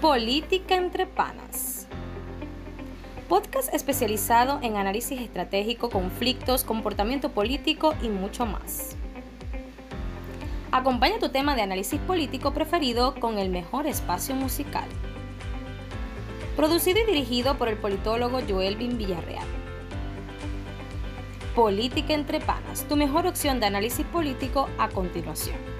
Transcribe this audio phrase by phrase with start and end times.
[0.00, 1.88] Política entre Panas.
[3.28, 8.94] Podcast especializado en análisis estratégico, conflictos, comportamiento político y mucho más.
[10.70, 14.86] Acompaña tu tema de análisis político preferido con el mejor espacio musical.
[16.54, 19.48] Producido y dirigido por el politólogo Joel Bin Villarreal.
[21.56, 25.77] Política entre Panas, tu mejor opción de análisis político a continuación.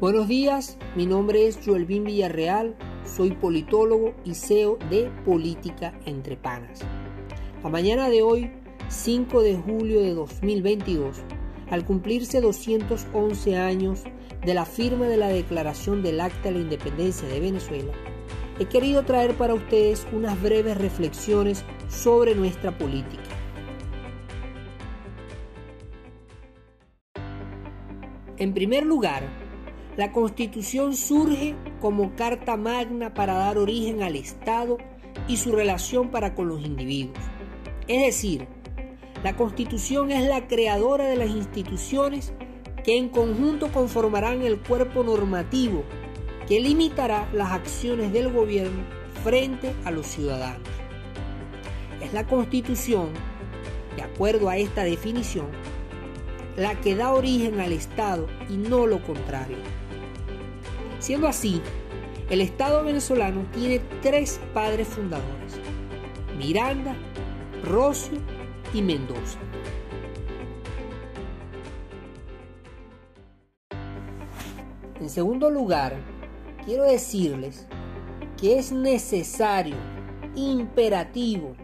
[0.00, 6.82] Buenos días, mi nombre es Joelvin Villarreal, soy politólogo y CEO de Política Entre Panas.
[7.64, 8.52] La mañana de hoy,
[8.90, 11.16] 5 de julio de 2022,
[11.68, 14.04] al cumplirse 211 años
[14.46, 17.92] de la firma de la Declaración del Acta de la Independencia de Venezuela,
[18.60, 23.24] he querido traer para ustedes unas breves reflexiones sobre nuestra política.
[28.36, 29.47] En primer lugar,
[29.98, 34.78] la Constitución surge como carta magna para dar origen al Estado
[35.26, 37.18] y su relación para con los individuos.
[37.88, 38.46] Es decir,
[39.24, 42.32] la Constitución es la creadora de las instituciones
[42.84, 45.82] que en conjunto conformarán el cuerpo normativo
[46.46, 48.84] que limitará las acciones del gobierno
[49.24, 50.68] frente a los ciudadanos.
[52.00, 53.08] Es la Constitución,
[53.96, 55.48] de acuerdo a esta definición,
[56.56, 59.56] la que da origen al Estado y no lo contrario.
[60.98, 61.62] Siendo así,
[62.28, 65.54] el Estado venezolano tiene tres padres fundadores,
[66.36, 66.96] Miranda,
[67.64, 68.18] Rocio
[68.74, 69.38] y Mendoza.
[75.00, 75.96] En segundo lugar,
[76.64, 77.66] quiero decirles
[78.36, 79.76] que es necesario,
[80.34, 81.54] imperativo,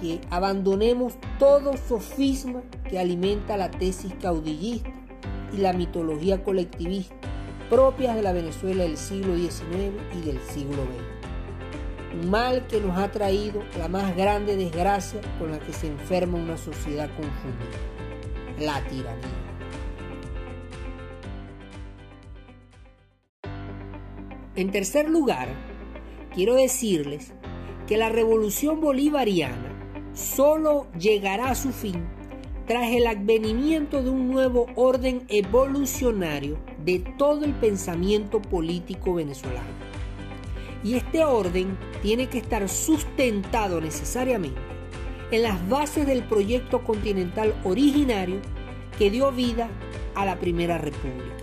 [0.00, 4.90] que abandonemos todo sofisma que alimenta la tesis caudillista
[5.52, 7.29] y la mitología colectivista
[7.70, 12.20] propias de la Venezuela del siglo XIX y del siglo XX.
[12.20, 16.36] Un mal que nos ha traído la más grande desgracia con la que se enferma
[16.36, 17.78] una sociedad confundida,
[18.58, 19.28] la tiranía.
[24.56, 25.48] En tercer lugar,
[26.34, 27.32] quiero decirles
[27.86, 32.04] que la revolución bolivariana solo llegará a su fin
[32.66, 39.68] tras el advenimiento de un nuevo orden evolucionario de todo el pensamiento político venezolano.
[40.82, 44.60] Y este orden tiene que estar sustentado necesariamente
[45.30, 48.40] en las bases del proyecto continental originario
[48.98, 49.68] que dio vida
[50.14, 51.36] a la Primera República.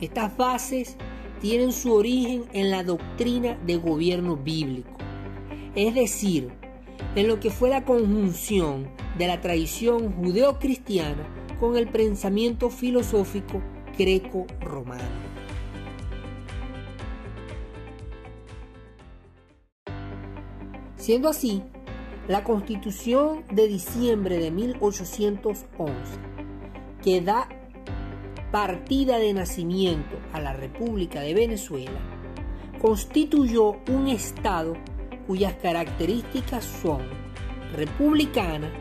[0.00, 0.96] Estas bases
[1.40, 4.96] tienen su origen en la doctrina de gobierno bíblico
[5.76, 6.48] es decir,
[7.14, 8.88] en lo que fue la conjunción
[9.18, 11.26] de la tradición judeocristiana
[11.58, 13.62] con el pensamiento filosófico
[13.96, 15.26] greco-romano.
[20.96, 21.62] Siendo así,
[22.28, 25.94] la constitución de diciembre de 1811,
[27.02, 27.48] que da
[28.50, 32.00] partida de nacimiento a la República de Venezuela,
[32.80, 34.74] constituyó un Estado
[35.26, 37.02] cuyas características son
[37.72, 38.72] republicana,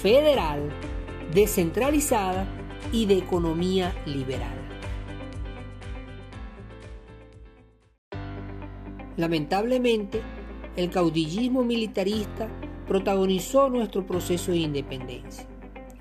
[0.00, 0.70] federal,
[1.32, 2.46] descentralizada
[2.92, 4.62] y de economía liberal.
[9.16, 10.22] Lamentablemente,
[10.76, 12.48] el caudillismo militarista
[12.88, 15.46] protagonizó nuestro proceso de independencia.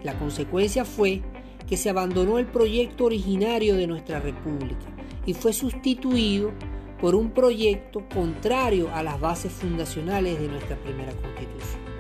[0.04, 1.22] La consecuencia fue
[1.68, 4.86] que se abandonó el proyecto originario de nuestra república
[5.26, 6.52] y fue sustituido
[7.00, 11.91] por un proyecto contrario a las bases fundacionales de nuestra primera constitución.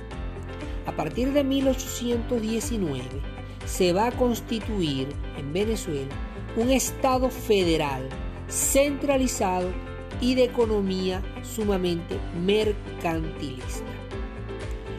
[0.85, 3.03] A partir de 1819
[3.65, 6.15] se va a constituir en Venezuela
[6.57, 8.09] un Estado federal,
[8.49, 9.69] centralizado
[10.19, 13.85] y de economía sumamente mercantilista.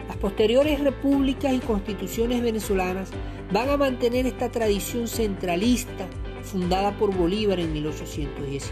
[0.09, 3.11] Las posteriores repúblicas y constituciones venezolanas
[3.53, 6.07] van a mantener esta tradición centralista
[6.43, 8.71] fundada por Bolívar en 1819.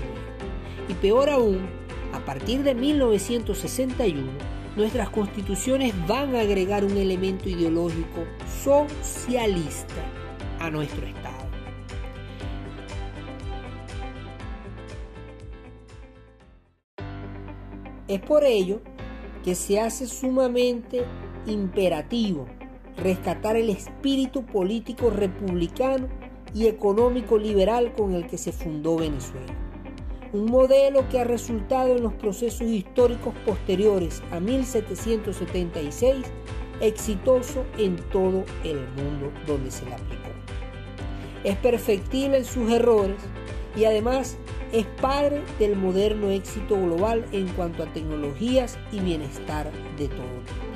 [0.88, 1.68] Y peor aún,
[2.12, 8.24] a partir de 1961, nuestras constituciones van a agregar un elemento ideológico
[8.62, 10.02] socialista
[10.58, 11.50] a nuestro Estado.
[18.08, 18.80] Es por ello
[19.44, 21.04] que se hace sumamente
[21.46, 22.46] imperativo
[22.96, 26.08] rescatar el espíritu político republicano
[26.54, 29.69] y económico liberal con el que se fundó Venezuela
[30.32, 36.24] un modelo que ha resultado en los procesos históricos posteriores a 1776
[36.80, 40.30] exitoso en todo el mundo donde se le aplicó.
[41.44, 43.16] Es perfectible en sus errores
[43.76, 44.36] y además
[44.72, 50.70] es padre del moderno éxito global en cuanto a tecnologías y bienestar de todo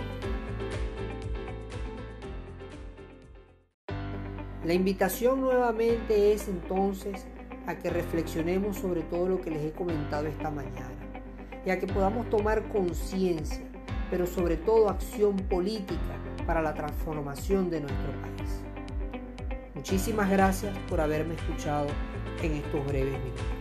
[4.64, 7.26] La invitación nuevamente es entonces
[7.66, 10.94] a que reflexionemos sobre todo lo que les he comentado esta mañana
[11.64, 13.64] y a que podamos tomar conciencia,
[14.10, 18.60] pero sobre todo acción política para la transformación de nuestro país.
[19.74, 21.86] Muchísimas gracias por haberme escuchado
[22.42, 23.53] en estos breves minutos.